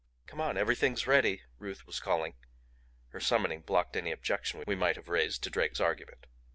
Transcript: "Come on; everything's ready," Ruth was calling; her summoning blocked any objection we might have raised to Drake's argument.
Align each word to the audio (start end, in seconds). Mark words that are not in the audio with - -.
"Come 0.25 0.41
on; 0.41 0.57
everything's 0.57 1.05
ready," 1.05 1.43
Ruth 1.59 1.85
was 1.85 1.99
calling; 1.99 2.33
her 3.09 3.19
summoning 3.19 3.61
blocked 3.61 3.95
any 3.95 4.11
objection 4.11 4.63
we 4.65 4.73
might 4.73 4.95
have 4.95 5.09
raised 5.09 5.43
to 5.43 5.51
Drake's 5.51 5.79
argument. 5.79 6.25